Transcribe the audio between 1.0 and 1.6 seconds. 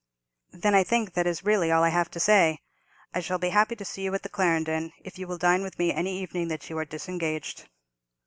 that is